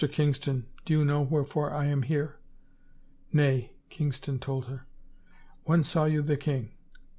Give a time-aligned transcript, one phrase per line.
[0.11, 2.39] Kingston, do you know wherefore I am here?""
[3.31, 4.87] Nay," Kingston told her."
[5.65, 6.71] When saw you the king?